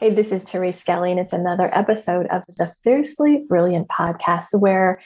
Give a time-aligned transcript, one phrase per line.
[0.00, 5.00] Hey, this is Therese Skelly, and it's another episode of the Fiercely Brilliant podcast where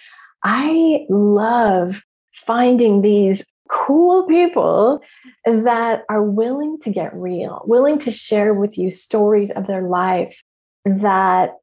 [0.45, 2.03] I love
[2.35, 5.01] finding these cool people
[5.47, 10.43] that are willing to get real, willing to share with you stories of their life
[10.85, 11.55] that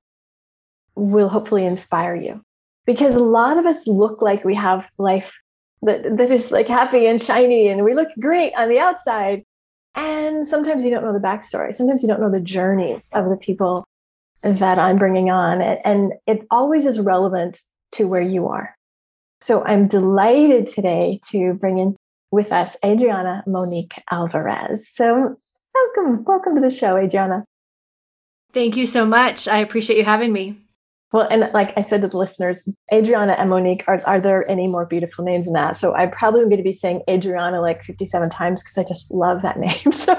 [0.96, 2.44] will hopefully inspire you.
[2.88, 5.40] Because a lot of us look like we have life
[5.84, 9.46] that, that is like happy and shiny and we look great on the outside.
[10.00, 11.76] And sometimes you don't know the backstory.
[11.76, 13.84] Sometimes you don't know the journeys of the people
[14.44, 15.62] that I'm bringing on.
[15.62, 17.60] And it always is relevant
[17.94, 18.76] to where you are.
[19.42, 21.98] So I'm delighted today to bring in
[22.32, 24.88] with us Adriana Monique Alvarez.
[24.88, 25.36] So
[25.76, 27.44] welcome, welcome to the show, Adriana.
[28.54, 29.50] Thank you so much.
[29.50, 30.62] I appreciate you having me.
[31.12, 34.68] Well, and like I said to the listeners, Adriana and Monique, are, are there any
[34.68, 35.76] more beautiful names than that?
[35.76, 39.10] So I probably am going to be saying Adriana like 57 times because I just
[39.10, 39.92] love that name.
[39.92, 40.14] So,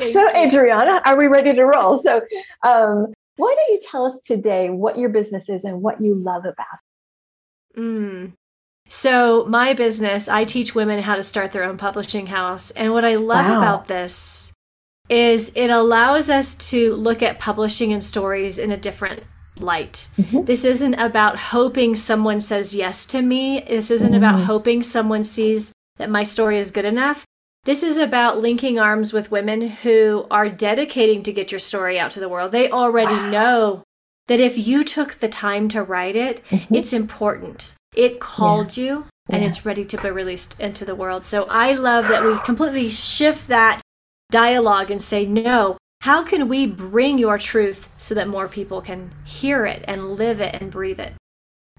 [0.00, 1.96] so Adriana, are we ready to roll?
[1.96, 2.20] So,
[2.62, 6.44] um, why don't you tell us today what your business is and what you love
[6.44, 6.66] about
[7.74, 7.80] it?
[7.80, 8.32] Mm.
[8.88, 12.70] So, my business, I teach women how to start their own publishing house.
[12.70, 13.58] And what I love wow.
[13.58, 14.54] about this
[15.08, 19.22] is it allows us to look at publishing and stories in a different
[19.60, 20.08] light.
[20.18, 20.44] Mm-hmm.
[20.44, 23.62] This isn't about hoping someone says yes to me.
[23.66, 24.16] This isn't mm-hmm.
[24.16, 27.24] about hoping someone sees that my story is good enough.
[27.64, 32.12] This is about linking arms with women who are dedicating to get your story out
[32.12, 32.52] to the world.
[32.52, 33.30] They already wow.
[33.30, 33.82] know
[34.28, 36.74] that if you took the time to write it, mm-hmm.
[36.74, 37.74] it's important.
[37.94, 38.84] It called yeah.
[38.84, 39.48] you and yeah.
[39.48, 41.24] it's ready to be released into the world.
[41.24, 43.80] So I love that we completely shift that
[44.30, 49.10] dialogue and say, no, how can we bring your truth so that more people can
[49.24, 51.12] hear it and live it and breathe it?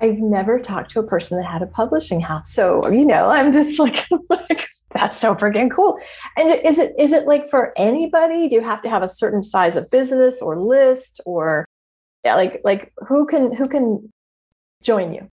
[0.02, 2.52] I've never talked to a person that had a publishing house.
[2.52, 5.98] So, you know, I'm just like, like that's so freaking cool.
[6.36, 8.50] And is it is it like for anybody?
[8.50, 11.66] Do you have to have a certain size of business or list or
[12.26, 14.12] yeah, like like who can who can
[14.84, 15.30] join you?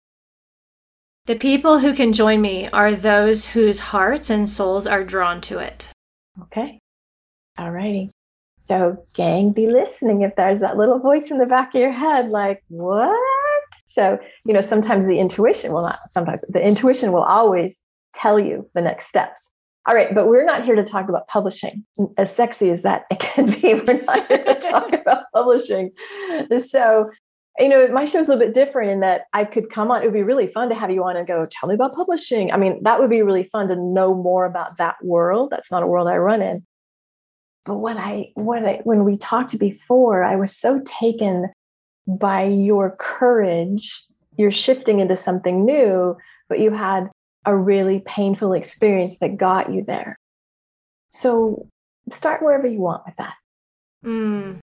[1.27, 5.59] The people who can join me are those whose hearts and souls are drawn to
[5.59, 5.91] it.
[6.43, 6.79] Okay.
[7.59, 8.09] All righty.
[8.65, 12.31] So, gang, be listening if there's that little voice in the back of your head,
[12.31, 13.15] like, what?
[13.87, 17.83] So, you know, sometimes the intuition will not, sometimes the intuition will always
[18.15, 19.53] tell you the next steps.
[19.87, 21.85] All right, but we're not here to talk about publishing.
[22.17, 25.91] As sexy as that it can be, we're not here to talk about publishing.
[26.57, 27.11] So,
[27.59, 30.01] you know, my show is a little bit different in that I could come on.
[30.01, 32.51] It would be really fun to have you on and go, tell me about publishing.
[32.51, 35.51] I mean, that would be really fun to know more about that world.
[35.51, 36.65] That's not a world I run in.
[37.65, 41.51] But when I when I when we talked before, I was so taken
[42.07, 44.05] by your courage.
[44.37, 46.17] You're shifting into something new,
[46.49, 47.09] but you had
[47.47, 50.17] a really painful experience that got you there.
[51.11, 51.69] So
[52.11, 53.35] start wherever you want with that.
[54.05, 54.59] Mm.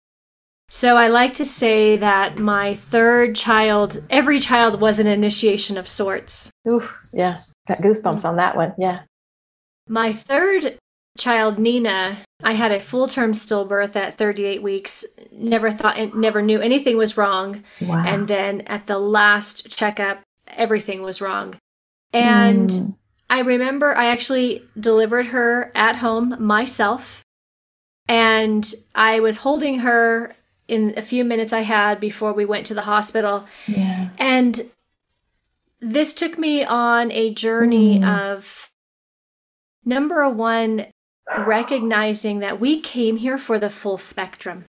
[0.70, 5.88] So I like to say that my third child, every child was an initiation of
[5.88, 6.52] sorts.
[6.68, 7.40] Ooh, yeah.
[7.68, 8.74] Got goosebumps on that one.
[8.78, 9.02] Yeah.
[9.88, 10.78] My third
[11.18, 15.06] child, Nina, I had a full term stillbirth at 38 weeks.
[15.32, 17.64] Never thought, never knew anything was wrong.
[17.82, 18.04] Wow.
[18.06, 21.56] And then at the last checkup, everything was wrong.
[22.14, 22.96] And mm.
[23.30, 27.24] I remember I actually delivered her at home myself.
[28.08, 30.34] And I was holding her
[30.68, 33.46] in a few minutes I had before we went to the hospital.
[33.68, 34.10] Yeah.
[34.18, 34.70] And
[35.82, 38.08] this took me on a journey mm.
[38.08, 38.70] of
[39.86, 40.88] number one,
[41.38, 44.66] recognizing that we came here for the full spectrum.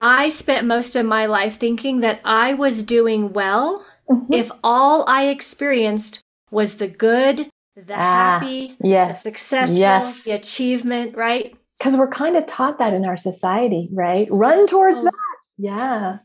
[0.00, 4.32] I spent most of my life thinking that I was doing well mm-hmm.
[4.32, 10.24] if all I experienced was the good, the ah, happy, yes, the successful, yes.
[10.24, 11.56] the achievement, right?
[11.78, 14.28] Because we're kind of taught that in our society, right?
[14.30, 15.04] Run towards oh.
[15.04, 15.12] that.
[15.58, 16.18] Yeah.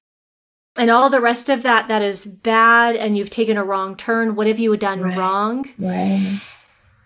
[0.77, 4.35] and all the rest of that that is bad and you've taken a wrong turn.
[4.35, 5.17] What have you done Right.
[5.17, 5.69] wrong?
[5.79, 6.41] Right.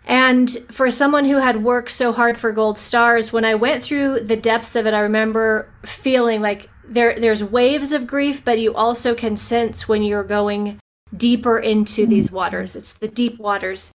[0.05, 4.21] And for someone who had worked so hard for gold stars, when I went through
[4.21, 8.73] the depths of it, I remember feeling like there there's waves of grief, but you
[8.75, 10.79] also can sense when you're going
[11.15, 12.09] deeper into hmm.
[12.11, 12.75] these waters.
[12.75, 13.91] It's the deep waters.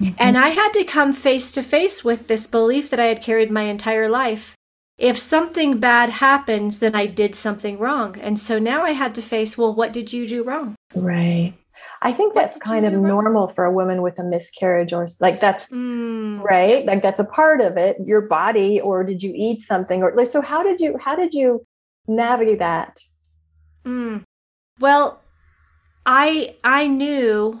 [0.00, 0.14] Mm-hmm.
[0.18, 3.50] And I had to come face to face with this belief that I had carried
[3.50, 4.56] my entire life.
[4.98, 8.16] If something bad happens, then I did something wrong.
[8.20, 10.74] And so now I had to face, well, what did you do wrong?
[10.94, 11.54] Right.
[12.02, 15.40] I think What that's kind of normal for a woman with a miscarriage or like
[15.40, 16.68] that's Mm, right.
[16.70, 16.86] yes.
[16.86, 20.02] Like that's a part of it, your body, or did you eat something?
[20.02, 21.64] Or like so how did you how did you
[22.06, 22.98] navigate that?
[23.84, 24.22] Mm.
[24.80, 25.20] Well,
[26.06, 27.60] I I knew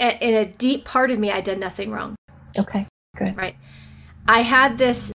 [0.00, 2.14] a- in a deep part of me I did nothing wrong.
[2.58, 2.86] Okay.
[3.16, 3.36] Good.
[3.36, 3.56] Right.
[4.26, 5.12] I had this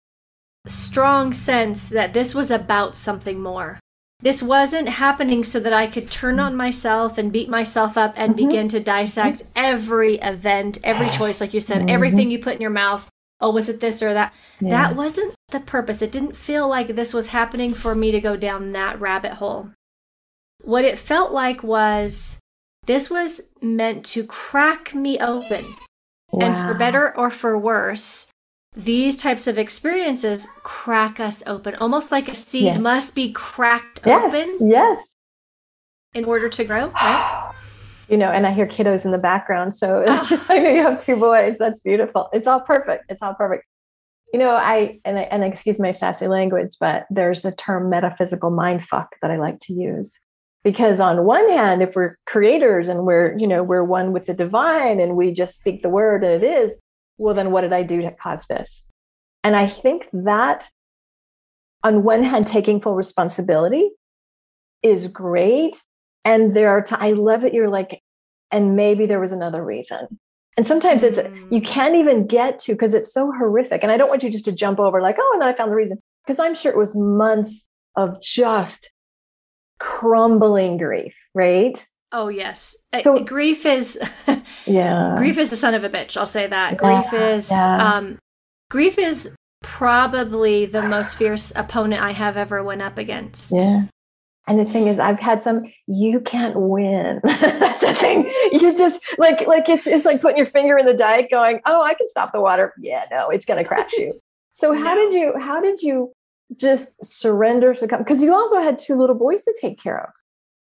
[0.68, 3.80] strong sense that this was about something more.
[4.25, 8.33] This wasn't happening so that I could turn on myself and beat myself up and
[8.33, 8.38] Mhm.
[8.38, 11.92] begin to dissect every event, every choice, like you said, Mhm.
[11.92, 13.07] everything you put in your mouth.
[13.39, 14.33] Oh, was it this or that?
[14.60, 14.72] Yeah.
[14.72, 16.01] That wasn't the purpose.
[16.01, 19.69] It didn't feel like this was happening for me to go down that rabbit hole.
[20.63, 22.39] What it felt like was
[22.88, 25.75] this was meant to crack me open.
[26.42, 28.31] And for better or for worse,
[28.75, 31.75] these types of experiences crack us open.
[31.75, 32.80] Almost like a seed Yes.
[32.80, 34.33] must be cracked Yes.
[34.33, 35.13] open Yes.
[36.13, 37.51] in order to grow, right?
[38.07, 39.75] You know, and I hear kiddos in the background.
[39.75, 40.45] So Oh.
[40.50, 41.57] I know you have two boys.
[41.57, 42.30] That's beautiful.
[42.33, 43.06] It's all perfect.
[43.10, 43.63] It's all perfect.
[44.31, 48.51] You know, I and I, and excuse my sassy language, but there's a term metaphysical
[48.51, 50.19] mind fuck that I like to use.
[50.63, 54.33] Because on one hand, if we're creators and we're, you know, we're one with the
[54.36, 56.77] divine and we just speak the word and it is,
[57.18, 58.90] well, then what did I do to cause this?
[59.44, 60.68] And I think that
[61.84, 63.90] on one hand, taking full responsibility
[64.82, 65.82] is great.
[66.24, 68.02] And there are times I love that you're like,
[68.52, 70.20] and maybe there was another reason.
[70.58, 71.20] And sometimes it's
[71.50, 71.66] you Mm.
[71.66, 73.84] can't even get to because it's so horrific.
[73.84, 75.72] And I don't want you just to jump over like, oh, and then I found
[75.72, 76.00] the reason.
[76.26, 78.92] Because I'm sure it was months of just
[79.80, 81.86] crumbling grief, right?
[82.12, 82.75] Oh yes.
[83.02, 84.00] So- grief is
[84.66, 85.16] Yeah.
[85.18, 86.18] grief is the son of a bitch.
[86.18, 86.74] I'll say that.
[86.74, 87.96] Yeah, grief is yeah.
[87.96, 88.18] um
[88.69, 93.52] grief is probably the most fierce opponent I have ever went up against.
[93.54, 93.84] Yeah.
[94.48, 95.63] And the thing is, I've had some.
[95.88, 97.19] You can't win.
[97.24, 98.31] That's the thing.
[98.51, 101.81] You just like like it's it's like putting your finger in the dike, going, "Oh,
[101.81, 104.19] I can stop the water." Yeah, no, it's going to crash you.
[104.51, 105.01] So how No.
[105.10, 106.13] did you how did you
[106.56, 108.00] just surrender, succumb?
[108.00, 110.10] Because you also had two little boys to take care of.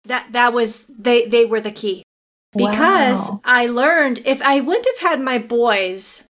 [0.04, 2.02] That that was they they were the key.
[2.54, 3.40] Because Wow.
[3.44, 6.26] I learned if I wouldn't have had my boys,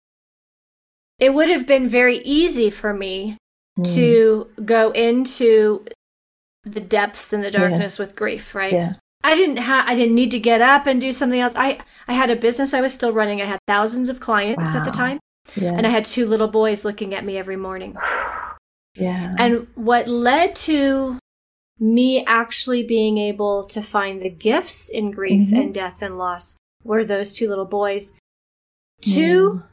[1.19, 3.37] it would have been very easy for me
[3.79, 3.95] Mm.
[3.95, 5.85] to go into
[6.65, 8.73] the depths and the darkness with grief, right?
[8.73, 8.91] Yeah.
[9.23, 11.53] I didn't have I didn't need to get up and do something else.
[11.55, 13.41] I I had a business I was still running.
[13.41, 15.19] I had thousands of clients at the time,
[15.55, 15.73] yeah.
[15.73, 17.95] and I had two little boys looking at me every morning.
[18.95, 19.33] yeah.
[19.39, 21.17] And what led to
[21.81, 25.59] me actually being able to find the gifts in grief Mhm.
[25.59, 28.17] and death and loss were those two little boys.
[29.01, 29.63] Two,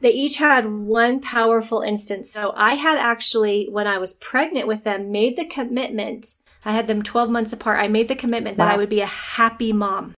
[0.00, 2.30] they each had one powerful instance.
[2.30, 6.34] So I had actually, when I was pregnant with them, made the commitment.
[6.64, 7.78] I had them 12 months apart.
[7.78, 10.14] I made the commitment that I would be a happy mom.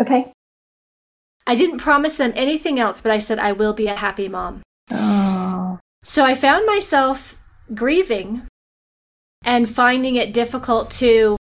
[0.00, 0.32] okay.
[1.46, 4.62] I didn't promise them anything else, but I said I will be a happy mom.
[4.90, 5.78] Oh.
[6.02, 7.38] So I found myself
[7.72, 8.42] grieving
[9.46, 11.36] and finding it difficult to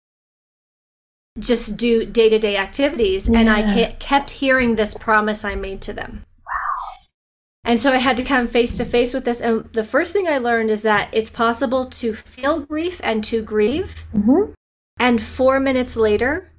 [1.38, 3.28] just do day to day activities.
[3.28, 6.24] And I kept hearing this promise I made to them.
[7.62, 9.42] And so I had to come face to face with this.
[9.42, 13.42] And the first thing I learned is that it's possible to feel grief and to
[13.42, 14.04] grieve.
[14.14, 14.54] Mhm.
[14.98, 16.50] And four minutes later,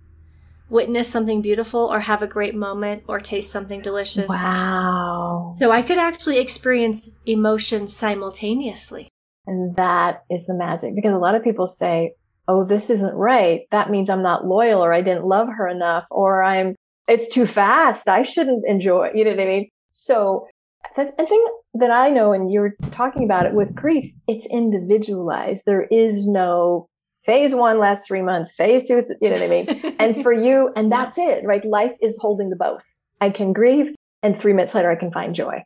[0.70, 4.30] witness something beautiful or have a great moment or taste something delicious.
[4.30, 5.56] Wow.
[5.60, 9.10] So I could actually experience emotion simultaneously.
[9.52, 12.14] And that is the magic because a lot of people say,
[12.48, 13.64] oh, this isn't right.
[13.72, 16.74] That means I'm not loyal or I didn't love her enough or I'm,
[17.10, 18.08] it's too fast.
[18.08, 19.70] I shouldn't enjoy, you know what I mean?
[19.92, 20.48] So
[20.96, 25.64] that's a thing that I know, and you're talking about it with grief, it's individualized.
[25.66, 26.88] There is no
[27.26, 29.96] phase one lasts three months, phase two, you know what I mean?
[30.00, 31.64] and for you, and that's it, right?
[31.66, 32.84] Life is holding the both.
[33.20, 33.94] I can grieve,
[34.24, 35.64] and three minutes later, I can find joy.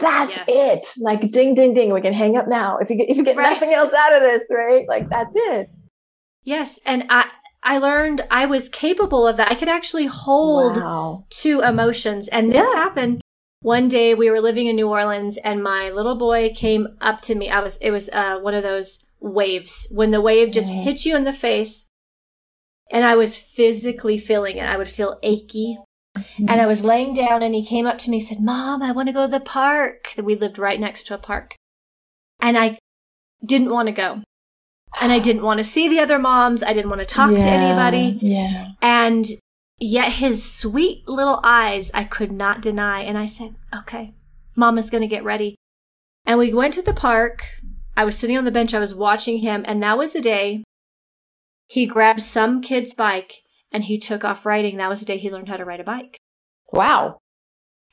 [0.00, 0.96] That's Yes.
[0.96, 1.02] it.
[1.02, 1.92] Like ding, ding, ding.
[1.92, 2.78] We can hang up now.
[2.78, 3.52] If you get, if you get Right.
[3.52, 4.86] nothing else out of this, right?
[4.88, 5.68] Like that's it.
[6.42, 7.30] yes, and I
[7.62, 9.50] I learned I was capable of that.
[9.50, 11.24] I could actually hold Wow.
[11.30, 12.78] two emotions, and this Yeah.
[12.82, 13.20] happened
[13.62, 14.14] one day.
[14.14, 17.48] We were living in New Orleans, and my little boy came up to me.
[17.48, 21.16] I was it was uh, one of those waves when the wave just hits you
[21.16, 21.88] in the face.
[22.90, 24.68] And I was physically feeling it.
[24.68, 25.78] I would feel achy.
[26.34, 26.48] Mm-hmm.
[26.48, 28.92] And I was laying down and he came up to me and said, Mom, I
[28.92, 30.12] want to go to the park.
[30.16, 31.56] That we lived right next to a park.
[32.40, 32.78] And I
[33.44, 34.22] didn't want to go.
[35.00, 36.62] And I didn't want to see the other moms.
[36.62, 38.18] I didn't want to talk yeah, to anybody.
[38.20, 38.72] Yeah.
[38.80, 39.26] And
[39.78, 43.00] yet his sweet little eyes I could not deny.
[43.00, 44.14] And I said, Okay,
[44.56, 45.56] Mama's going to get ready.
[46.24, 47.46] And we went to the park.
[47.96, 48.74] I was sitting on the bench.
[48.74, 49.64] I was watching him.
[49.66, 50.64] And that was the day
[51.68, 53.43] he grabbed some kid's bike
[53.74, 54.78] and he took off riding.
[54.78, 56.16] That was the day he learned how to ride a bike.
[56.72, 57.18] Wow.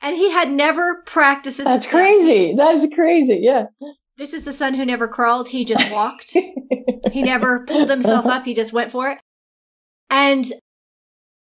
[0.00, 1.66] And he had never practiced this.
[1.66, 2.54] That's crazy.
[2.54, 3.40] That's crazy.
[3.42, 3.66] Yeah.
[4.16, 5.48] This is the son who never crawled.
[5.48, 6.36] He just walked.
[7.12, 8.44] he never pulled himself up.
[8.44, 9.18] He just went for it.
[10.08, 10.46] And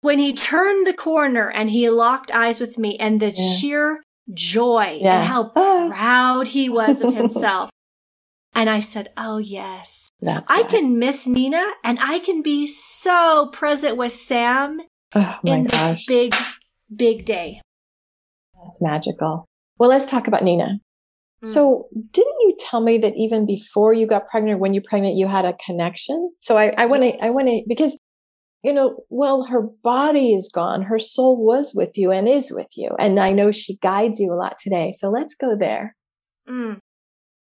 [0.03, 3.55] when he turned the corner and he locked eyes with me and the yeah.
[3.55, 4.03] sheer
[4.35, 5.19] joy yeah.
[5.19, 5.89] and how ah.
[5.89, 7.71] proud he was of himself.
[8.57, 10.11] And I said, Oh, yes.
[10.21, 10.69] That's I right.
[10.69, 14.81] can miss Nina and I can be so present with Sam
[15.15, 16.07] oh, in gosh.
[16.07, 16.35] this big,
[16.95, 17.61] big day.
[18.65, 19.47] That's magical.
[19.79, 20.81] Well, let's talk about Nina.
[21.45, 21.49] Mm.
[21.49, 25.29] So, didn't you tell me that even before you got pregnant, when you're pregnant, you
[25.29, 26.33] had a connection?
[26.41, 27.99] So, I want to, I want to, because
[28.67, 30.83] you know, well, her body is gone.
[30.83, 32.91] Her soul was with you and is with you.
[32.99, 34.93] And I know she guides you a lot today.
[34.93, 35.95] So let's go there.
[36.49, 36.81] Mm.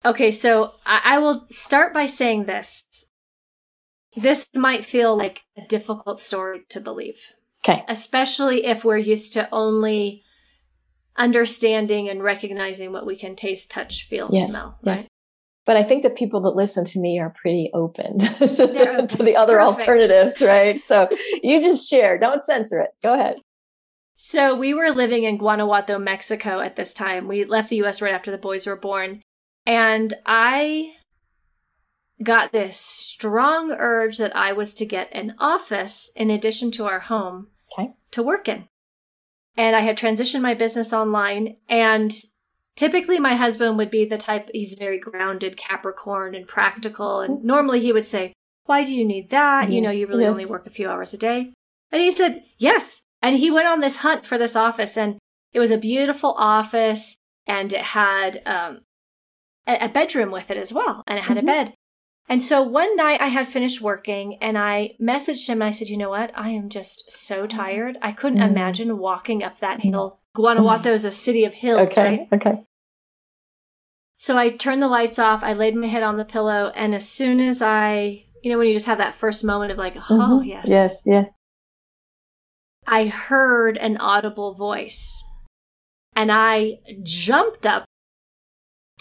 [0.08, 3.12] Okay, so I-, I will start by saying this.
[4.16, 7.34] This might feel like a difficult story to believe.
[7.64, 7.84] Okay.
[7.88, 10.24] Especially if we're used to only
[11.16, 14.80] understanding and recognizing what we can taste, touch, feel, yes, smell.
[14.84, 14.98] Right?
[14.98, 15.10] Yes
[15.68, 19.36] but I think the people that listen to me are pretty open to, to the
[19.36, 19.82] other Perfect.
[19.82, 20.80] alternatives, right?
[20.80, 21.10] So
[21.44, 22.92] you just share, don't censor it.
[23.04, 23.36] Go ahead.
[24.16, 27.28] So we were living in Guanajuato, Mexico at this time.
[27.28, 29.22] We left the US right after the boys were born.
[29.68, 30.94] And I
[32.24, 37.00] got this strong urge that I was to get an office in addition to our
[37.00, 37.92] home okay.
[38.12, 38.70] to work in.
[39.58, 42.14] And I had transitioned my business online and
[42.78, 47.48] typically my husband would be the type he's very grounded capricorn and practical and mm-hmm.
[47.48, 48.34] normally he would say
[48.66, 50.30] why do you need that yes, you know you really yes.
[50.30, 51.52] only work a few hours a day
[51.92, 55.18] and he said yes and he went on this hunt for this office and
[55.54, 58.82] it was a beautiful office and it had um,
[59.68, 61.50] a, bedroom with it as well and it had mm-hmm.
[61.50, 61.74] a bed
[62.30, 65.88] and so one night I had finished working and I messaged him and I said,
[65.88, 66.32] you know what?
[66.36, 67.98] I am just so tired.
[68.02, 68.52] I couldn't mm-hmm.
[68.52, 70.20] imagine walking up that hill.
[70.36, 72.28] Guanajuato is a city of hills, okay, right?
[72.34, 72.64] Okay.
[74.18, 75.44] So I turned the lights off.
[75.44, 76.72] I laid my head on the pillow.
[76.76, 79.78] And as soon as I, you know, when you just have that first moment of
[79.78, 80.50] like, oh, mm-hmm.
[80.50, 80.70] yes.
[80.70, 81.30] Yes, yes.
[82.86, 85.24] I heard an audible voice
[86.16, 87.86] and I jumped up,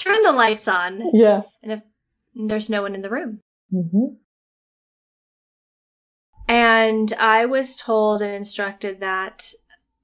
[0.07, 1.11] turned the lights on.
[1.13, 1.43] Yeah.
[1.63, 1.83] And if
[2.35, 3.41] there's no one in the room.
[3.73, 4.15] Mm-hmm.
[6.49, 9.53] And I was told and instructed that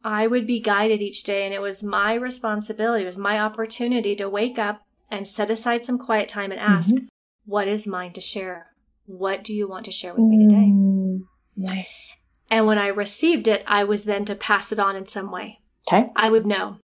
[0.04, 4.16] I would be guided each day, and it was my responsibility, it was my opportunity
[4.16, 7.06] to wake up and set aside some quiet time and ask, mm-hmm.
[7.44, 8.66] what is mine to share?
[9.06, 10.70] What do you want to share with me today?
[10.70, 11.20] Mm,
[11.56, 12.08] nice.
[12.50, 15.60] And when I received it, I was then to pass it on in some way.
[15.86, 16.10] Okay.
[16.16, 16.78] I would know.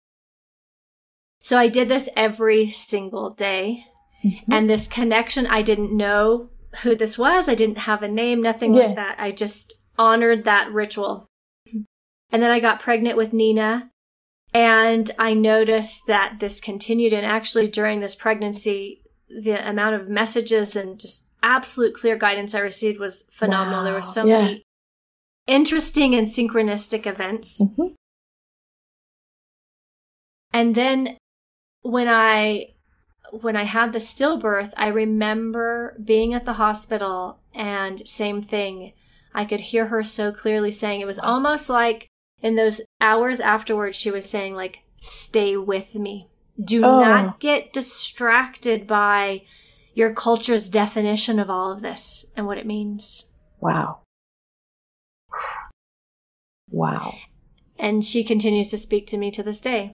[1.47, 3.85] So I did this every single day.
[4.21, 4.51] Mm-hmm.
[4.51, 6.49] And this connection, I didn't know
[6.81, 7.47] who this was.
[7.47, 8.87] I didn't have a name, nothing yeah.
[8.87, 9.15] like that.
[9.17, 11.25] I just honored that ritual.
[12.29, 13.89] And then I got pregnant with Nina.
[14.53, 17.13] And I noticed that this continued.
[17.13, 22.59] And actually, during this pregnancy, the amount of messages and just absolute clear guidance I
[22.59, 23.79] received was phenomenal.
[23.79, 23.85] Wow.
[23.85, 24.41] There were so yeah.
[24.41, 24.63] many
[25.47, 27.61] interesting and synchronistic events.
[27.61, 27.93] Mm-hmm.
[30.51, 31.17] And then
[31.87, 32.73] when I
[33.31, 38.93] when I had the stillbirth, I remember being at the hospital and same thing.
[39.33, 42.07] I could hear her so clearly saying it was almost like
[42.41, 46.29] in those hours afterwards, she was saying, like, stay with me.
[46.61, 46.99] Do oh.
[46.99, 49.43] not get distracted by
[49.93, 53.31] your culture's definition of all of this and what it means.
[53.59, 53.99] Wow.
[56.69, 57.15] Wow.
[57.77, 59.93] And she continues to speak to me to this day.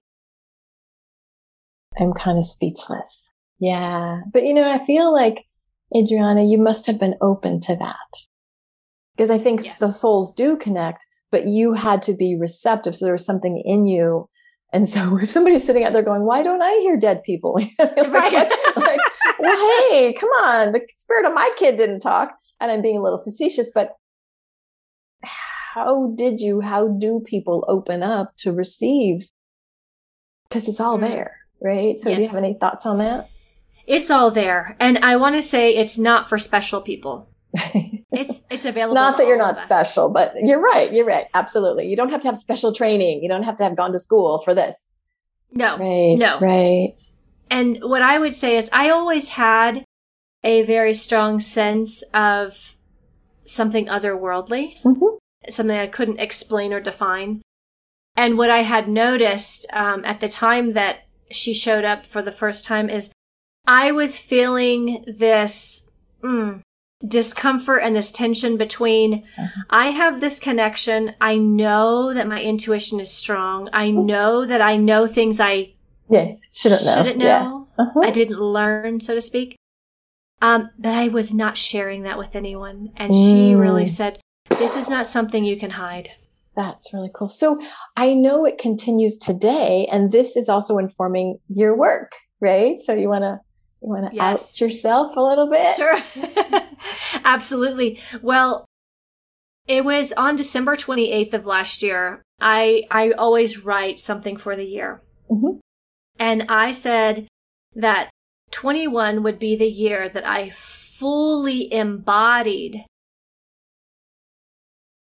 [1.99, 3.31] I'm kind of speechless.
[3.59, 4.21] Yeah.
[4.31, 5.45] But you know, I feel like,
[5.95, 7.97] Adriana, you must have been open to that.
[9.15, 9.79] Because I think yes.
[9.79, 12.95] the souls do connect, but you had to be receptive.
[12.95, 14.27] So there was something in you.
[14.71, 17.53] And so if somebody's sitting out there going, why don't I hear dead people?
[17.79, 18.51] right.
[18.75, 18.99] like,
[19.39, 20.71] well, hey, come on.
[20.71, 22.35] The spirit of my kid didn't talk.
[22.59, 23.95] And I'm being a little facetious, but
[25.23, 29.29] how did you, how do people open up to receive?
[30.47, 31.01] Because it's all mm.
[31.01, 31.99] there, right?
[31.99, 32.17] So yes.
[32.17, 33.29] do you have any thoughts on that?
[33.85, 34.75] It's all there.
[34.79, 37.29] And I want to say it's not for special people.
[38.11, 38.95] it's it's available.
[38.95, 40.91] not that you're not special, but you're right.
[40.91, 41.25] You're right.
[41.33, 41.87] Absolutely.
[41.87, 43.21] You don't have to have special training.
[43.21, 44.89] You don't have to have gone to school for this.
[45.51, 45.77] No.
[45.77, 46.17] Right.
[46.17, 46.39] No.
[46.39, 46.95] Right.
[47.51, 49.85] And what I would say is I always had
[50.43, 52.75] a very strong sense of
[53.45, 55.17] something otherworldly, Mhm.
[55.49, 57.41] something I couldn't explain or define.
[58.15, 61.01] And what I had noticed um, at the time that
[61.31, 63.11] she showed up for the first time is
[63.65, 66.61] I was feeling this mm,
[67.07, 69.23] discomfort and this tension between
[69.69, 71.15] I have this connection.
[71.21, 73.69] I know that my intuition is strong.
[73.73, 75.73] I know that I know things I
[76.09, 76.41] Yes.
[76.53, 76.93] Shouldn't know.
[76.95, 77.25] shouldn't know.
[77.25, 77.83] Yeah.
[77.85, 78.01] Uh-huh.
[78.01, 79.55] I didn't learn, so to speak.
[80.41, 82.91] Um, but I was not sharing that with anyone.
[82.97, 83.89] And she really Mm.
[83.89, 86.09] said, This is not something you can hide.
[86.55, 87.29] That's really cool.
[87.29, 87.59] So
[87.97, 92.79] I know it continues today, and this is also informing your work, right?
[92.79, 93.39] So you want to
[93.81, 94.53] you want to Yes.
[94.53, 95.75] out yourself a little bit.
[95.75, 95.97] Sure.
[97.25, 97.99] Absolutely.
[98.21, 98.65] Well,
[99.67, 102.21] it was on December 28th of last year.
[102.41, 105.01] I I always write something for the year.
[105.31, 105.59] Mhm.
[106.19, 107.27] And I said
[107.75, 108.09] that
[108.51, 112.85] 21 would be the year that I fully embodied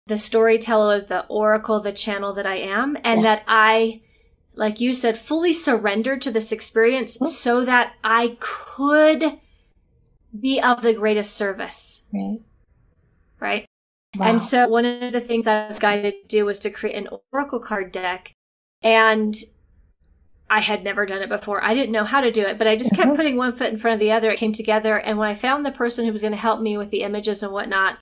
[0.07, 3.35] the storyteller, the oracle, the channel that I am, and Yeah.
[3.35, 4.01] that I,
[4.55, 7.27] like you said, fully surrendered to this experience Mhm.
[7.27, 9.39] so that I could
[10.37, 12.39] be of the greatest service, Right.
[13.39, 13.65] right?
[14.17, 14.27] Wow.
[14.27, 17.09] And so one of the things I was guided to do was to create an
[17.31, 18.33] oracle card deck.
[18.81, 19.35] And
[20.49, 21.63] I had never done it before.
[21.63, 23.15] I didn't know how to do it, but I just kept Mhm.
[23.15, 24.29] putting one foot in front of the other.
[24.29, 24.97] It came together.
[24.99, 27.41] And when I found the person who was going to help me with the images
[27.41, 27.97] and whatnot,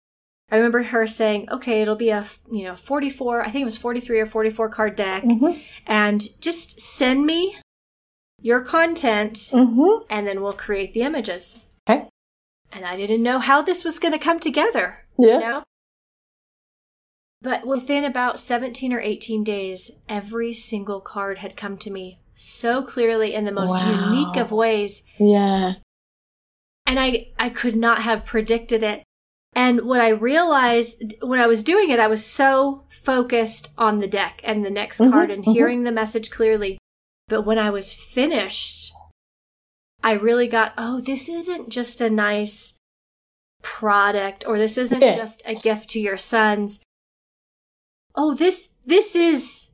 [0.51, 3.77] I remember her saying, okay, it'll be a, you know, 44, I think it was
[3.77, 5.23] 43 or 44 card deck.
[5.23, 5.61] Mhm.
[5.87, 7.57] And just send me
[8.41, 10.05] your content Mhm.
[10.09, 11.63] and then we'll create the images.
[11.89, 12.07] Okay.
[12.73, 15.33] And I didn't know how this was going to come together Yeah.
[15.35, 15.63] you know?
[17.41, 22.81] But within about 17 or 18 days, every single card had come to me so
[22.81, 24.11] clearly in the most Wow.
[24.11, 25.07] unique of ways.
[25.17, 25.73] Yeah.
[26.85, 29.03] And I, I could not have predicted it.
[29.53, 34.07] And what I realized when I was doing it, I was so focused on the
[34.07, 35.53] deck and the next Mhm, card and mhm.
[35.53, 36.77] hearing the message clearly.
[37.27, 38.93] But when I was finished,
[40.03, 42.77] I really got, oh, this isn't just a nice
[43.61, 45.15] product or this isn't Yeah.
[45.15, 46.81] just a gift to your sons.
[48.15, 49.71] Oh, this this is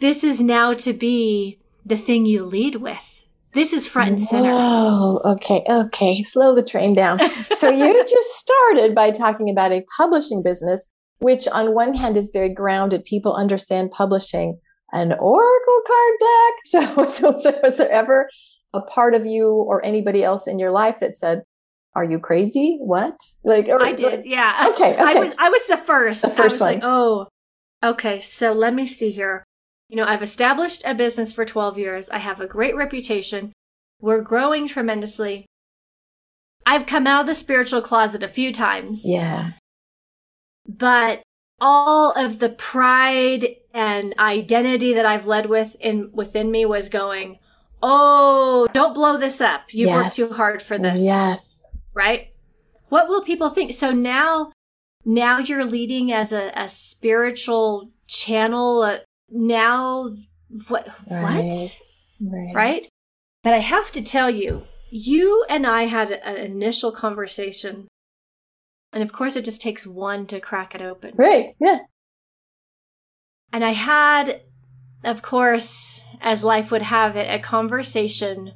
[0.00, 3.17] this is now to be the thing you lead with.
[3.52, 4.50] This is front and center.
[4.52, 6.22] Oh, okay, okay.
[6.22, 7.18] Slow the train down.
[7.56, 12.30] so you just started by talking about a publishing business, which on one hand is
[12.32, 13.04] very grounded.
[13.04, 14.58] People understand publishing
[14.92, 16.54] an oracle card deck.
[16.66, 18.28] So, so, so was there ever
[18.74, 21.42] a part of you or anybody else in your life that said,
[21.94, 22.76] "Are you crazy?
[22.80, 24.68] What?" Like, or, I did, yeah.
[24.70, 26.22] Okay, okay, I was I was the first.
[26.22, 26.74] The I first was one.
[26.74, 27.28] like, oh,
[27.82, 28.20] okay.
[28.20, 29.44] So let me see here.
[29.88, 32.10] You know, I've established a business for 12 years.
[32.10, 33.52] I have a great reputation.
[34.00, 35.46] We're growing tremendously.
[36.66, 39.52] I've come out of the spiritual closet a few times, Yeah.
[40.66, 41.22] but
[41.60, 47.38] all of the pride and identity that I've led with in within me was going,
[47.82, 49.72] "Oh, don't blow this up.
[49.72, 51.54] You've worked too hard for this." Yes.
[51.94, 52.28] right?
[52.90, 53.72] What will people think?
[53.72, 54.52] So now,
[55.04, 58.82] now you're leading as a, a spiritual channel.
[58.82, 58.98] Uh,
[59.30, 60.10] now,
[60.68, 60.88] what?
[61.10, 61.42] Right.
[61.42, 61.78] What?
[62.20, 62.54] Right.
[62.54, 62.88] Right?
[63.44, 67.88] But I have to tell you, you and I had an initial conversation,
[68.92, 71.14] and of course, it just takes one to crack it open.
[71.16, 71.50] Right.
[71.60, 71.78] Yeah.
[73.52, 74.42] And I had,
[75.04, 78.52] of course, as life would have it, a conversation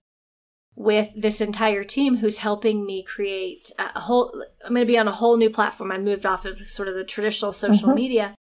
[0.75, 4.33] with this entire team who's helping me create a whole
[4.65, 5.93] I'm going to be on a whole new platform.
[5.93, 7.95] I moved off of sort of the traditional social Mhm.
[7.95, 8.35] media.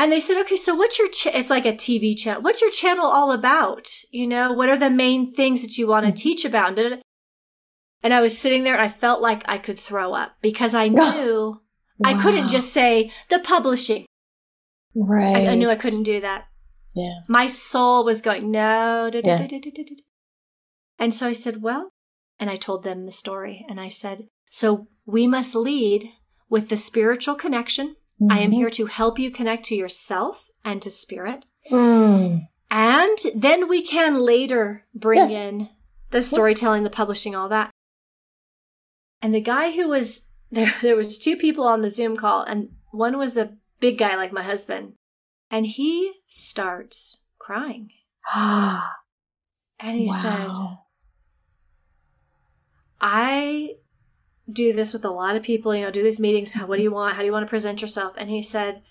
[0.00, 2.40] And they said, "Okay, so what's your ch- it's like a TV channel.
[2.40, 3.86] What's your channel all about?
[4.10, 6.16] You know, what are the main things that you want to mm-hmm.
[6.16, 10.36] teach about?" And I was sitting there and I felt like I could throw up
[10.40, 11.60] because I knew
[12.02, 14.06] I couldn't just say the publishing.
[14.94, 15.48] Right.
[15.48, 16.46] I, I knew I couldn't do that.
[16.94, 17.20] Yeah.
[17.28, 19.10] My soul was going, no.
[19.12, 19.36] da, da, Yeah.
[19.36, 19.94] da, da, da, da, da."
[20.98, 21.90] And so I said, well,
[22.38, 23.66] and I told them the story.
[23.68, 26.10] And I said, so we must lead
[26.48, 27.96] with the spiritual connection.
[28.28, 28.54] I am Mhm.
[28.54, 31.44] here to help you connect to yourself and to spirit.
[31.70, 32.48] Mm.
[32.70, 35.30] And then we can later bring Yes.
[35.30, 35.70] in
[36.10, 37.70] the storytelling, the publishing, all that.
[39.22, 42.76] And the guy who was there, there was two people on the Zoom call, and
[42.90, 44.94] one was a big guy like my husband,
[45.50, 47.90] and he starts crying.
[49.82, 50.50] And he said.
[53.00, 53.76] I
[54.52, 56.54] do this with a lot of people, you know, do these meetings.
[56.54, 57.14] How, what do you want?
[57.14, 58.14] How do you want to present yourself?
[58.16, 58.82] And he said,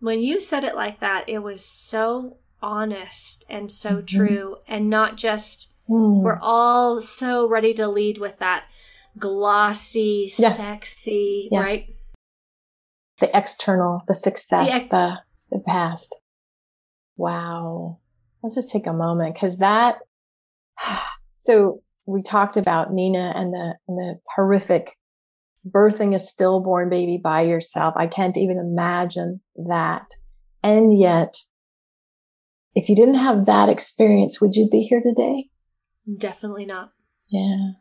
[0.00, 4.16] when you said it like that, it was so honest and so mm-hmm.
[4.16, 6.22] true and not just mm.
[6.22, 8.66] we're all so ready to lead with that
[9.16, 10.56] glossy, yes.
[10.56, 11.64] sexy, yes.
[11.64, 11.82] right?
[13.20, 15.18] The external, the success, the, ex- the,
[15.50, 16.14] the past.
[17.16, 17.98] Wow.
[18.42, 19.98] Let's just take a moment because that,
[21.36, 24.97] so we talked about Nina and the, and the horrific
[25.72, 27.94] birthing a stillborn baby by yourself.
[27.96, 30.06] I can't even imagine that.
[30.62, 31.34] And yet,
[32.74, 35.48] if you didn't have that experience, would you be here today?
[36.18, 36.90] Definitely not.
[37.28, 37.72] Yeah.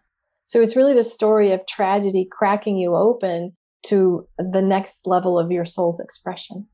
[0.45, 3.55] So it's really the story of tragedy cracking you open
[3.87, 6.67] to the next level of your soul's expression.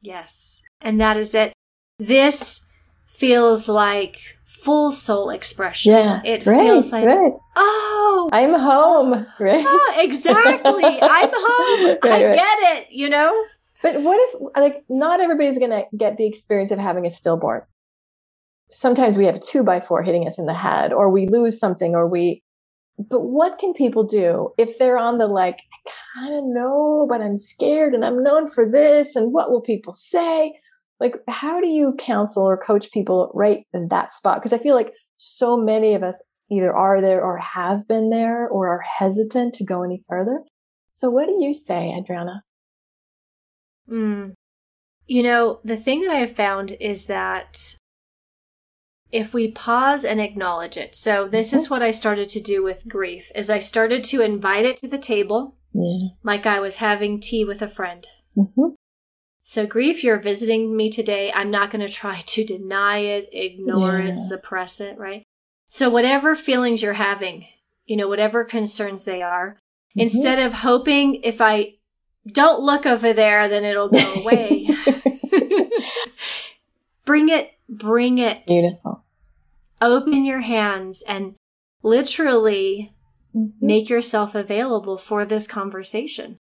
[0.00, 0.62] Yes.
[0.80, 1.52] And that is it.
[1.98, 2.68] This
[3.06, 5.92] feels like full soul expression.
[5.92, 6.20] Yeah.
[6.24, 7.32] It right, feels like, right.
[7.56, 9.64] oh, I'm home, oh, right?
[9.66, 10.84] Oh, exactly.
[11.02, 11.98] I'm home.
[12.02, 13.44] right, I get it, you know?
[13.82, 17.62] But what if, like, not everybody's going to get the experience of having a stillborn?
[18.70, 21.58] Sometimes we have a two by four hitting us in the head, or we lose
[21.58, 22.42] something, or we,
[22.98, 27.20] but what can people do if they're on the like, I kind of know, but
[27.20, 30.58] I'm scared and I'm known for this, and what will people say?
[30.98, 34.38] Like, how do you counsel or coach people right in that spot?
[34.38, 38.48] Because I feel like so many of us either are there or have been there
[38.48, 40.40] or are hesitant to go any further.
[40.92, 42.42] So, what do you say, Adriana?
[43.90, 44.32] Mm.
[45.06, 47.76] You know, the thing that I have found is that
[49.12, 50.94] if we pause and acknowledge it.
[50.96, 51.56] So this mm-hmm.
[51.58, 54.88] is what I started to do with grief is I started to invite it to
[54.88, 56.08] the table yeah.
[56.22, 58.06] like I was having tea with a friend.
[58.36, 58.74] Mm-hmm.
[59.48, 61.30] So grief, you're visiting me today.
[61.32, 64.14] I'm not going to try to deny it, ignore yeah.
[64.14, 65.22] it, suppress it, right?
[65.68, 67.46] So whatever feelings you're having,
[67.84, 70.00] you know, whatever concerns they are, mm-hmm.
[70.00, 71.74] instead of hoping if I
[72.26, 74.66] don't look over there, then it'll go away.
[77.04, 78.48] bring it, bring it.
[78.48, 79.04] Beautiful.
[79.80, 81.36] Open your hands and
[81.84, 82.92] literally
[83.32, 83.64] mm-hmm.
[83.64, 86.38] make yourself available for this conversation.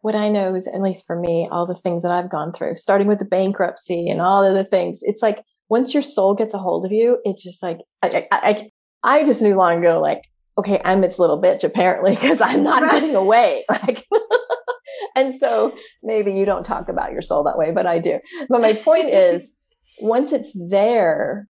[0.00, 2.76] What I know is, at least for me, all the things that I've gone through,
[2.76, 6.54] starting with the bankruptcy and all of the things, it's like once your soul gets
[6.54, 8.70] a hold of you, it's just like, I, I, I,
[9.02, 10.22] I just knew long ago, like,
[10.56, 12.92] okay, I'm its little bitch apparently, because I'm not right.
[12.92, 13.64] getting away.
[13.70, 14.06] Like,
[15.16, 18.18] and so maybe you don't talk about your soul that way, but I do.
[18.48, 19.56] But my point is,
[20.00, 21.48] once it's there,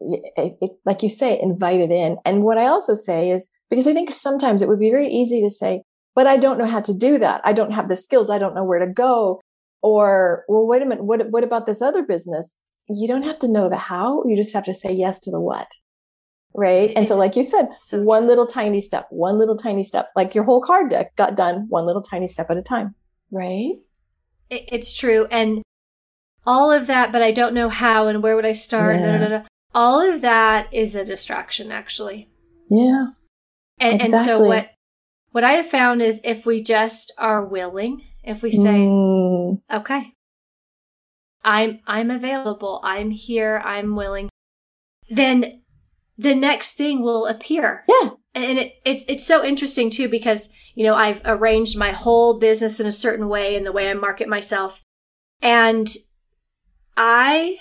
[0.00, 2.18] it, it, like you say, invite it in.
[2.24, 5.42] And what I also say is because I think sometimes it would be very easy
[5.42, 5.82] to say,
[6.16, 7.40] but I don't know how to do that.
[7.44, 8.28] I don't have the skills.
[8.28, 9.40] I don't know where to go.
[9.82, 11.04] Or, well, wait a minute.
[11.04, 12.58] What, what about this other business?
[12.88, 14.24] You don't have to know the how.
[14.24, 15.68] You just have to say yes to the what
[16.56, 16.92] right?
[16.96, 20.34] And so, like you said, so one little tiny step, one little tiny step, like
[20.34, 22.94] your whole card deck got done one little tiny step at a time,
[23.30, 23.74] right?
[24.50, 25.26] It's true.
[25.30, 25.62] And
[26.46, 28.96] all of that, but I don't know how and where would I start.
[28.96, 29.18] Yeah.
[29.18, 32.30] Da, da, da, all of that is a distraction, actually.
[32.70, 33.04] Yeah.
[33.78, 34.18] And, exactly.
[34.18, 34.70] and so what
[35.36, 39.60] what I have found is if we just are willing, if we say, mm.
[39.70, 40.12] okay,
[41.44, 44.30] I'm I'm available, I'm here, I'm willing,
[45.10, 45.62] then
[46.16, 47.84] the next thing will appear.
[47.86, 48.12] Yeah.
[48.34, 52.80] And it, it's it's so interesting too because you know I've arranged my whole business
[52.80, 54.80] in a certain way in the way I market myself,
[55.42, 55.86] and
[56.96, 57.58] I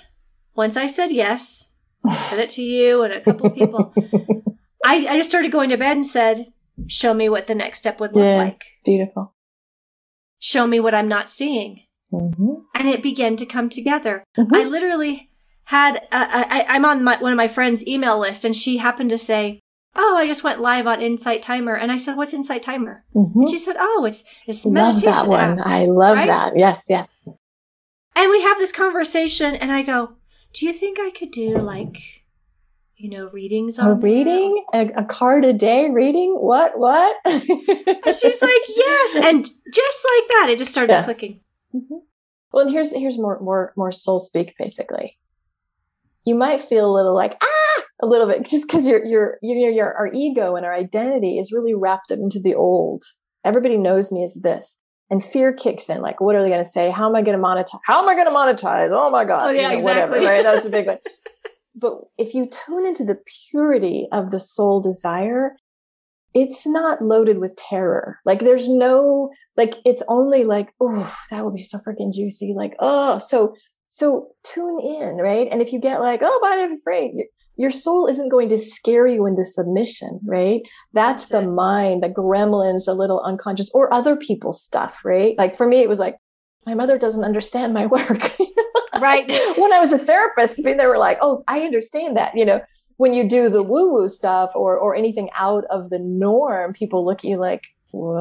[0.55, 1.75] once I said yes,
[2.07, 3.93] I said it to you and a couple of people.
[4.85, 6.53] I, I just started going to bed and said,
[6.88, 9.33] "Show me what the next step would look yeah, like." Beautiful.
[10.39, 12.53] Show me what I'm not seeing, mm-hmm.
[12.73, 14.23] and it began to come together.
[14.38, 14.55] Mm-hmm.
[14.55, 15.31] I literally
[15.65, 19.09] had uh, I, I'm on my, one of my friends' email list, and she happened
[19.09, 19.59] to say,
[19.95, 23.41] "Oh, I just went live on Insight Timer," and I said, "What's Insight Timer?" Mm-hmm.
[23.41, 25.59] And she said, "Oh, it's this meditation I love that one.
[25.59, 26.27] App, I love right?
[26.27, 26.57] that.
[26.57, 27.19] Yes, yes."
[28.15, 30.17] And we have this conversation, and I go,
[30.53, 32.24] "Do you think I could do like?"
[32.97, 36.36] You know, readings on a reading, a, a, card a day reading.
[36.39, 36.79] What?
[36.79, 37.15] What?
[37.25, 41.03] and she's like, yes, and just like that, it just started yeah.
[41.03, 41.41] clicking.
[41.75, 41.95] Mm-hmm.
[42.51, 44.55] Well, and here's here's more more more soul speak.
[44.58, 45.17] Basically,
[46.23, 49.55] you might feel a little like ah a little bit just because your your you
[49.62, 53.03] know your our ego and our identity is really wrapped up into the old
[53.43, 54.79] everybody knows me as this
[55.10, 57.38] and fear kicks in like what are they going to say how am i going
[57.38, 59.73] to monetize how am i going to monetize oh my god oh, yeah, you know,
[59.75, 60.19] exactly.
[60.19, 60.97] whatever right that's a big one
[61.75, 65.55] but if you tune into the purity of the soul desire
[66.33, 71.55] it's not loaded with terror like there's no like it's only like oh that would
[71.55, 73.53] be so freaking juicy like oh so
[73.88, 75.47] so tune in, right?
[75.51, 77.13] And if you get like, oh, but I'm afraid,
[77.55, 80.61] your soul isn't going to scare you into submission, right?
[80.93, 81.53] That's, That's the it.
[81.53, 85.35] mind, the gremlins, the little unconscious, or other people's stuff, right?
[85.38, 86.17] Like for me, it was like,
[86.65, 88.38] my mother doesn't understand my work.
[88.99, 89.27] Right.
[89.58, 92.45] when I was a therapist, I mean, they were like, oh, I understand that, you
[92.45, 92.62] know.
[92.97, 97.05] When you do the woo woo stuff or or anything out of the norm, people
[97.05, 98.15] look at you like, what?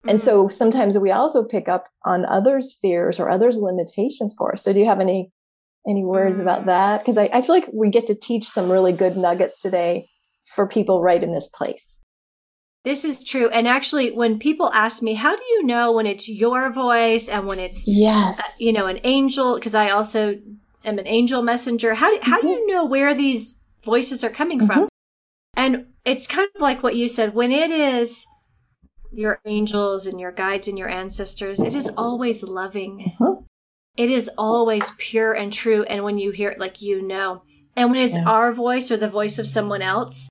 [0.00, 0.08] Mm-hmm.
[0.08, 4.64] And so sometimes we also pick up on others' fears or others' limitations for us.
[4.64, 5.30] So do you have any
[5.88, 6.42] any words mm.
[6.42, 7.00] about that?
[7.00, 10.08] Because I, I feel like we get to teach some really good nuggets today
[10.54, 12.02] for people right in this place.
[12.84, 13.48] This is true.
[13.50, 17.46] And actually, when people ask me, how do you know when it's your voice and
[17.46, 19.56] when it's, yes, uh, you know, an angel?
[19.56, 20.38] Because I also
[20.84, 21.94] am an angel messenger.
[21.94, 22.46] How do, how mm-hmm.
[22.46, 24.66] do you know where these voices are coming mm-hmm.
[24.66, 24.88] from?
[25.54, 28.26] And it's kind of like what you said when it is
[29.12, 33.12] your angels and your guides and your ancestors, it is always loving.
[33.20, 33.44] Mm-hmm.
[33.96, 35.82] It is always pure and true.
[35.82, 37.42] And when you hear it, like you know.
[37.76, 38.24] And when it's yeah.
[38.24, 40.28] our voice or the voice of someone else,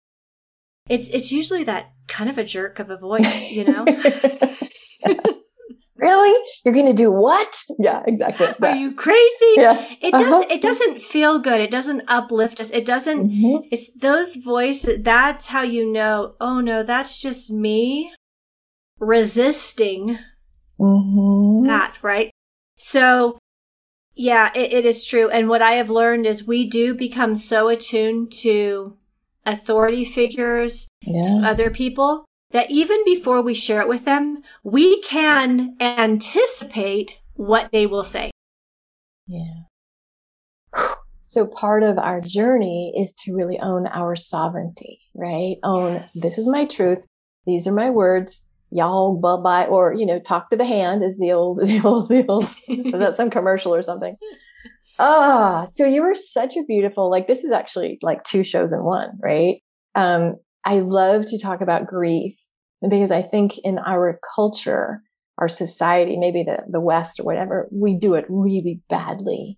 [0.89, 3.86] it's it's usually that kind of a jerk of a voice, you know?
[5.95, 6.45] really?
[6.65, 7.63] You're going to do what?
[7.78, 8.47] Yeah, exactly.
[8.62, 9.54] Are you crazy?
[9.56, 9.97] Yes.
[10.02, 10.23] It uh-huh.
[10.23, 11.62] doesn't it doesn't feel good.
[11.62, 12.71] It doesn't uplift us.
[12.71, 13.67] It doesn't mm-hmm.
[13.71, 18.13] it's those voices that's how you know, oh no, that's just me
[18.99, 20.17] resisting
[20.80, 21.67] mm-hmm.
[21.67, 22.32] that, right?
[22.78, 23.38] So
[24.15, 25.30] yeah, it, it is true.
[25.30, 28.97] And what I have learned is we do become so attuned to
[29.51, 31.41] authority figures, yeah.
[31.43, 37.85] other people, that even before we share it with them, we can anticipate what they
[37.85, 38.31] will say.
[39.27, 39.63] Yeah.
[41.27, 45.57] So part of our journey is to really own our sovereignty, right?
[45.63, 46.13] Own yes.
[46.13, 47.05] this is my truth.
[47.45, 48.47] These are my words.
[48.71, 52.09] Y'all bye bye, or you know, talk to the hand is the old, the old,
[52.09, 52.45] the old.
[52.67, 54.15] was that some commercial or something?
[55.01, 58.83] Ah, so you were such a beautiful, like, this is actually like two shows in
[58.83, 59.62] one, right?
[59.95, 60.35] Um,
[60.65, 62.33] I love to talk about grief
[62.88, 65.01] because I think in our culture,
[65.38, 69.57] our society, maybe the, the West or whatever, we do it really badly.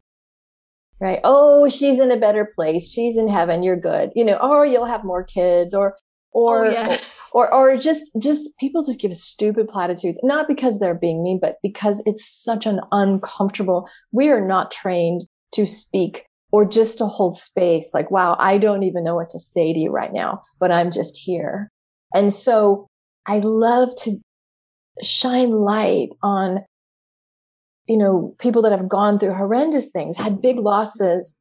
[0.99, 1.19] Right.
[1.23, 2.91] Oh, she's in a better place.
[2.91, 3.63] She's in heaven.
[3.63, 4.11] You're good.
[4.15, 5.95] You know, or you'll have more kids or,
[6.31, 6.97] or, oh, yeah.
[7.33, 11.39] or, or, or just, just people just give stupid platitudes, not because they're being mean,
[11.41, 15.23] but because it's such an uncomfortable, we are not trained
[15.53, 19.39] to speak or just to hold space like, wow, I don't even know what to
[19.39, 21.71] say to you right now, but I'm just here.
[22.13, 22.87] And so
[23.25, 24.17] I love to
[25.01, 26.59] shine light on,
[27.87, 31.37] you know, people that have gone through horrendous things, had big losses,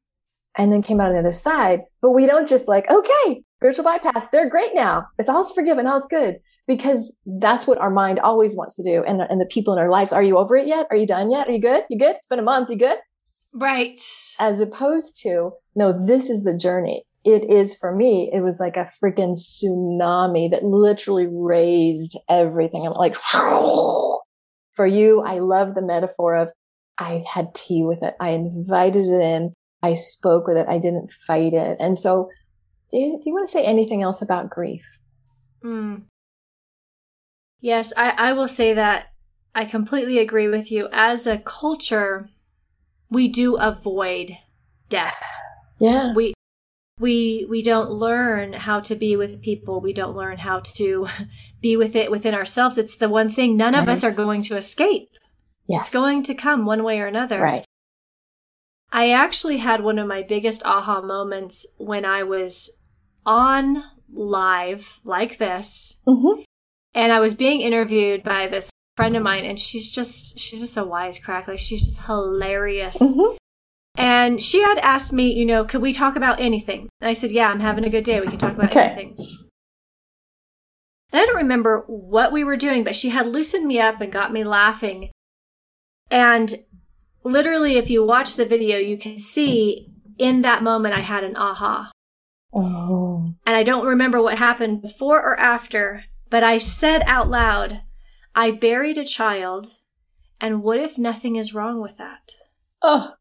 [0.56, 1.80] and then came out on the other side.
[2.00, 5.06] But we don't just like, okay, spiritual bypass, they're great now.
[5.18, 6.36] It's all's forgiven, all's good.
[6.66, 9.02] Because that's what our mind always wants to do.
[9.04, 10.86] And, and the people in our lives, are you over it yet?
[10.90, 11.48] Are you done yet?
[11.48, 11.84] Are you good?
[11.90, 12.14] You good?
[12.14, 12.70] It's been a month.
[12.70, 12.98] You good?
[13.54, 14.00] Right.
[14.38, 17.04] As opposed to, no, this is the journey.
[17.24, 22.86] It is for me, it was like a freaking tsunami that literally razed everything.
[22.86, 23.16] I'm like,
[24.72, 26.50] for you, I love the metaphor of
[26.98, 28.14] I had tea with it.
[28.20, 29.52] I invited it in.
[29.82, 30.66] I spoke with it.
[30.68, 31.78] I didn't fight it.
[31.80, 32.30] And so,
[32.90, 34.98] do you, do you want to say anything else about grief?
[35.64, 36.04] Mm.
[37.60, 39.08] Yes, I, I will say that
[39.54, 40.88] I completely agree with you.
[40.92, 42.28] As a culture,
[43.10, 44.32] we do avoid
[44.88, 45.22] death.
[45.78, 46.12] Yeah.
[46.14, 46.34] We
[46.98, 49.80] we we don't learn how to be with people.
[49.80, 51.08] We don't learn how to
[51.60, 52.78] be with it within ourselves.
[52.78, 53.92] It's the one thing none of right.
[53.94, 55.16] us are going to escape.
[55.66, 55.82] Yes.
[55.82, 57.40] It's going to come one way or another.
[57.40, 57.64] Right.
[58.92, 62.82] I actually had one of my biggest aha moments when I was
[63.24, 66.02] on live like this.
[66.06, 66.42] Mm-hmm.
[66.94, 70.76] And I was being interviewed by this friend of mine, and she's just she's just
[70.76, 71.48] a wisecrack.
[71.48, 73.00] Like she's just hilarious.
[73.00, 73.36] Mm-hmm.
[73.96, 76.88] And she had asked me, you know, could we talk about anything?
[77.00, 78.20] And I said, yeah, I'm having a good day.
[78.20, 78.84] We can talk about okay.
[78.84, 79.16] anything.
[81.12, 84.12] And I don't remember what we were doing, but she had loosened me up and
[84.12, 85.10] got me laughing.
[86.10, 86.54] And
[87.24, 91.36] literally, if you watch the video, you can see in that moment I had an
[91.36, 91.90] aha.
[92.54, 93.34] Oh.
[93.44, 97.82] And I don't remember what happened before or after, but I said out loud,
[98.40, 99.66] I buried a child,
[100.40, 102.36] and what if nothing is wrong with that?
[102.80, 103.12] Oh,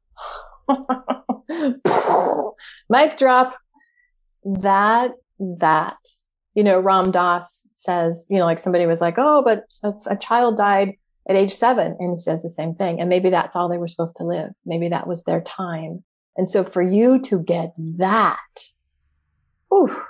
[2.89, 3.53] mic drop.
[4.45, 5.11] That,
[5.59, 5.97] that,
[6.53, 9.65] you know, Ram Dass says, you know, like somebody was like, oh, but
[10.09, 10.93] a child died
[11.27, 11.97] at age seven.
[11.99, 13.01] And he says the same thing.
[13.01, 14.51] And maybe that's all they were supposed to live.
[14.65, 16.05] Maybe that was their time.
[16.37, 18.69] And so for you to get that,
[19.67, 20.01] whew,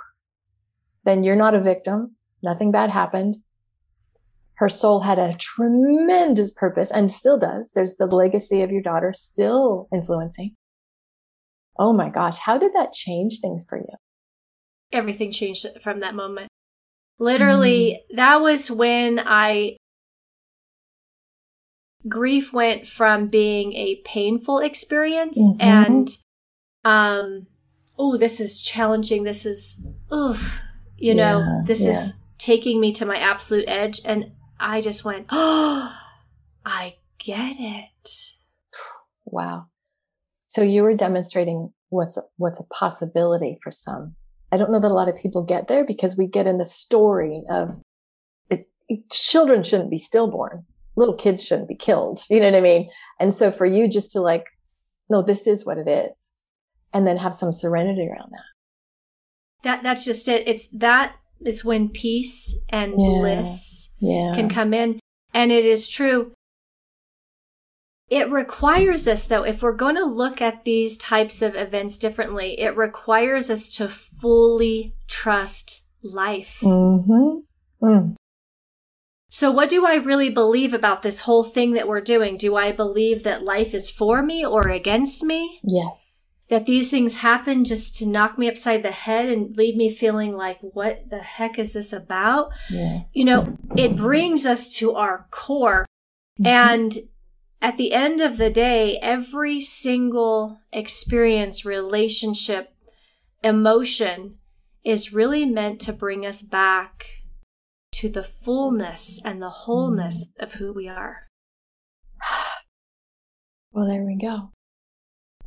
[1.02, 2.14] then you're not a victim.
[2.44, 3.38] Nothing bad happened
[4.60, 7.72] her soul had a tremendous purpose and still does.
[7.74, 10.54] There's the legacy of your daughter still influencing.
[11.78, 13.96] Oh my gosh, how did that change things for you?
[14.92, 16.48] Everything changed from that moment.
[17.18, 18.16] Literally, mm.
[18.16, 19.78] that was when I
[22.06, 25.60] grief went from being a painful experience mm-hmm.
[25.60, 26.08] and
[26.82, 27.46] um
[27.98, 30.62] oh this is challenging this is oof
[30.96, 31.90] you know yeah, this yeah.
[31.90, 35.96] is taking me to my absolute edge and i just went oh
[36.64, 38.34] i get it
[39.24, 39.66] wow
[40.46, 44.14] so you were demonstrating what's what's a possibility for some
[44.52, 46.64] i don't know that a lot of people get there because we get in the
[46.64, 47.80] story of
[48.50, 48.68] it,
[49.10, 50.64] children shouldn't be stillborn
[50.96, 52.22] little kids shouldn't be killed.
[52.28, 52.90] You know what I mean?
[53.18, 54.46] And so for you just to like,
[55.08, 56.32] no, this is what it is.
[56.92, 59.62] And then have some serenity around that.
[59.62, 60.48] That that's just it.
[60.48, 63.08] It's that is when peace and yeah.
[63.08, 64.32] bliss yeah.
[64.34, 65.00] can come in.
[65.32, 66.32] And it is true.
[68.08, 72.58] It requires us, though, if we're going to look at these types of events differently,
[72.58, 76.58] it requires us to fully trust life.
[76.60, 77.86] Mm-hmm.
[77.86, 78.16] Mm.
[79.28, 82.36] So, what do I really believe about this whole thing that we're doing?
[82.36, 85.60] Do I believe that life is for me or against me?
[85.62, 86.09] Yes.
[86.50, 90.36] That these things happen just to knock me upside the head and leave me feeling
[90.36, 92.50] like, what the heck is this about?
[92.68, 93.02] Yeah.
[93.12, 95.86] You know, it brings us to our core.
[96.40, 96.46] Mm-hmm.
[96.46, 96.98] And
[97.62, 102.74] at the end of the day, every single experience, relationship,
[103.44, 104.36] emotion
[104.84, 107.22] is really meant to bring us back
[107.92, 110.42] to the fullness and the wholeness mm.
[110.42, 111.28] of who we are.
[113.72, 114.50] Well, there we go.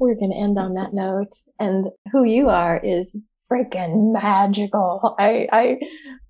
[0.03, 1.31] We're going to end on that note.
[1.59, 5.15] And who you are is freaking magical.
[5.19, 5.77] I, I,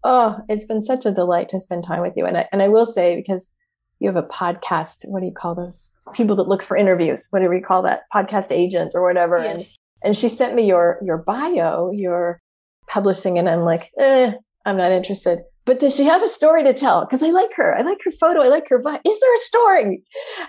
[0.04, 2.26] oh, it's been such a delight to spend time with you.
[2.26, 3.52] And I, and I will say, because
[4.00, 7.28] you have a podcast, what do you call those people that look for interviews?
[7.32, 9.40] Whatever you call that podcast agent or whatever.
[9.40, 9.78] Yes.
[10.02, 12.42] And, and she sent me your, your bio, your
[12.88, 14.34] publishing, and I'm like, eh,
[14.66, 17.06] I'm not interested but does she have a story to tell?
[17.06, 17.76] Because I like her.
[17.78, 18.42] I like her photo.
[18.42, 19.00] I like her vibe.
[19.06, 20.04] Is there a story?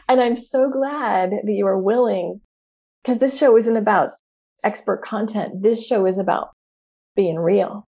[0.09, 2.41] And I'm so glad that you are willing,
[3.05, 4.11] because this show isn't about
[4.65, 5.63] expert content.
[5.63, 6.49] This show is about
[7.15, 7.85] being real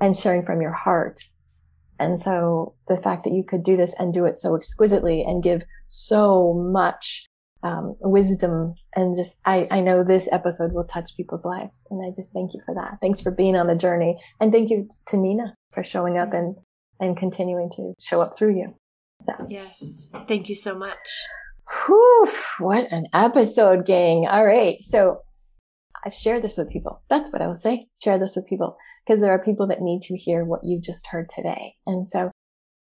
[0.00, 1.20] and sharing from your heart.
[1.98, 5.42] And so the fact that you could do this and do it so exquisitely and
[5.42, 7.26] give so much
[7.62, 12.08] um, wisdom and just I, I know this episode will touch people's lives and i
[12.16, 15.18] just thank you for that thanks for being on the journey and thank you to
[15.18, 16.56] nina for showing up and
[17.00, 18.74] and continuing to show up through you
[19.24, 19.46] so.
[19.50, 20.96] yes thank you so much
[21.70, 22.28] Whew,
[22.58, 25.20] what an episode gang all right so
[26.04, 29.20] i've shared this with people that's what i will say share this with people because
[29.20, 32.30] there are people that need to hear what you've just heard today and so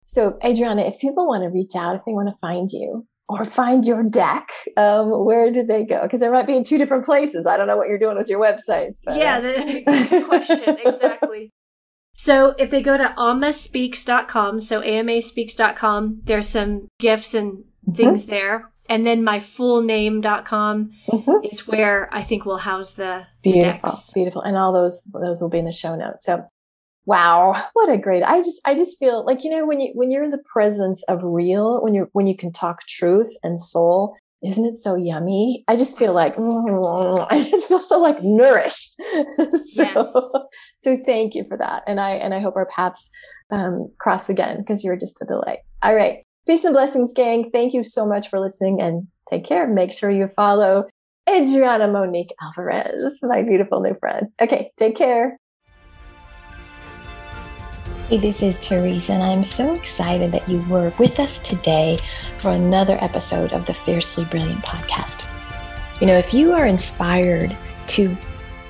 [0.05, 3.45] so adriana if people want to reach out if they want to find you or
[3.45, 6.03] find your deck, um, where do they go?
[6.03, 7.47] Because they might be in two different places.
[7.47, 8.99] I don't know what you're doing with your websites.
[9.05, 10.77] But, yeah, uh, the, good question.
[10.85, 11.53] exactly.
[12.15, 17.65] So if they go to amaspeaks.com, so amaspeaks.com, there's some gifts and.
[17.95, 18.31] Things mm-hmm.
[18.31, 18.71] there.
[18.89, 21.45] And then my full name.com mm-hmm.
[21.45, 24.13] is where I think we'll house the beautiful, decks.
[24.13, 24.43] beautiful.
[24.43, 26.27] And all those, those will be in the show notes.
[26.27, 26.45] So
[27.07, 30.11] wow what a great i just i just feel like you know when you when
[30.11, 34.15] you're in the presence of real when you're when you can talk truth and soul
[34.45, 38.95] isn't it so yummy i just feel like mm, i just feel so like nourished
[39.73, 40.15] so, yes.
[40.79, 43.11] so thank you for that and i and i hope our paths
[43.51, 47.51] um, cross again because you're just a delight all right peace and blessings gang.
[47.51, 49.67] Thank you so much for listening and take care.
[49.67, 50.87] Make sure you follow
[51.29, 54.29] adriana monique alvarez my beautiful new friend.
[54.41, 55.39] Okay take care.
[58.09, 61.97] Hey, this is Teresa, and I'm so excited that you were with us today
[62.41, 65.25] for another episode of the Fiercely Brilliant podcast.
[66.01, 67.57] You know, if you are inspired
[67.89, 68.17] to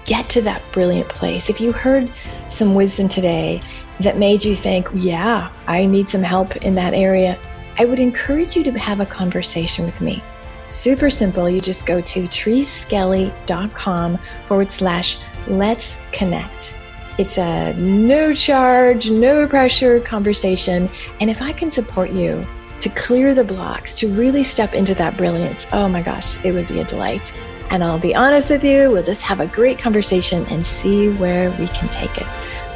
[0.05, 2.13] get to that brilliant place, if you heard
[2.51, 3.63] some wisdom today
[4.01, 7.39] that made you think, yeah, I need some help in that area,
[7.79, 10.23] I would encourage you to have a conversation with me.
[10.71, 11.51] Super simple.
[11.51, 16.75] You just go to treeskelly.com forward slash let's connect.
[17.19, 20.89] It's a no charge, no pressure conversation.
[21.21, 22.47] And if I can support you
[22.81, 26.69] to clear the blocks, to really step into that brilliance, oh my gosh, it would
[26.69, 27.33] be a delight.
[27.71, 31.51] And I'll be honest with you, we'll just have a great conversation and see where
[31.53, 32.27] we can take it.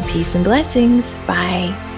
[0.09, 1.05] Peace and blessings.
[1.27, 1.94] Bye.